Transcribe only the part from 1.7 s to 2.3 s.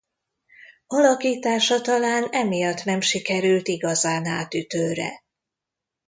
talán